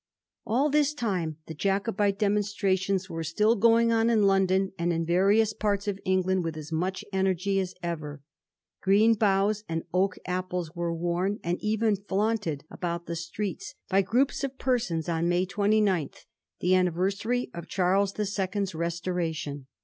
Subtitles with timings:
[0.47, 5.53] All this time the Jacobite demonstrations were still going on in London and in various
[5.53, 8.23] parts of England with as much energy as ever.
[8.81, 14.43] Green boughs and oak apples were worn, and even flaunted, about the streets, by groups
[14.43, 16.09] of persons on May 29,
[16.61, 19.67] the anni versary of Charles the Second's restoration.